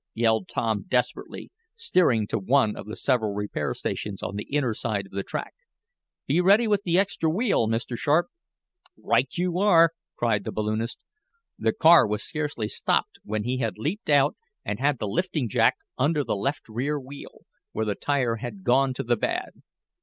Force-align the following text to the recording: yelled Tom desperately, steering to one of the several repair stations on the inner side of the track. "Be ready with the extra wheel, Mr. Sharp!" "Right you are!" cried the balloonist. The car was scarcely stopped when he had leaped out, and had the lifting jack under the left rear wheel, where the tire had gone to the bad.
yelled 0.15 0.49
Tom 0.49 0.85
desperately, 0.87 1.51
steering 1.77 2.25
to 2.25 2.39
one 2.39 2.75
of 2.75 2.87
the 2.87 2.95
several 2.95 3.35
repair 3.35 3.71
stations 3.75 4.23
on 4.23 4.35
the 4.35 4.45
inner 4.49 4.73
side 4.73 5.05
of 5.05 5.11
the 5.11 5.21
track. 5.21 5.53
"Be 6.25 6.41
ready 6.41 6.67
with 6.67 6.81
the 6.81 6.97
extra 6.97 7.29
wheel, 7.29 7.67
Mr. 7.67 7.95
Sharp!" 7.95 8.25
"Right 8.97 9.27
you 9.33 9.59
are!" 9.59 9.91
cried 10.15 10.43
the 10.43 10.51
balloonist. 10.51 10.97
The 11.59 11.71
car 11.73 12.07
was 12.07 12.23
scarcely 12.23 12.67
stopped 12.67 13.19
when 13.23 13.43
he 13.43 13.57
had 13.59 13.77
leaped 13.77 14.09
out, 14.09 14.35
and 14.65 14.79
had 14.79 14.97
the 14.97 15.07
lifting 15.07 15.47
jack 15.47 15.75
under 15.99 16.23
the 16.23 16.35
left 16.35 16.67
rear 16.67 16.99
wheel, 16.99 17.41
where 17.71 17.85
the 17.85 17.93
tire 17.93 18.37
had 18.37 18.63
gone 18.63 18.95
to 18.95 19.03
the 19.03 19.17
bad. 19.17 19.51